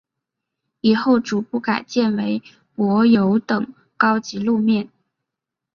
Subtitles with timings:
[0.79, 2.41] 以后逐步改建为
[2.73, 4.89] 柏油等高级路面。